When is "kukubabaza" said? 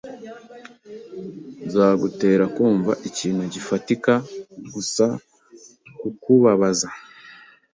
5.99-6.87